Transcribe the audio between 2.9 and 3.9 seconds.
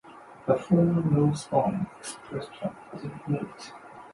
was removed.